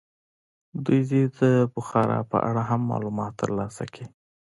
دوی 0.85 1.01
دې 1.09 1.23
د 1.39 1.41
بخارا 1.73 2.19
په 2.31 2.37
اړه 2.49 2.61
هم 2.69 2.81
معلومات 2.91 3.31
ترلاسه 3.41 3.83
کړي. 3.93 4.05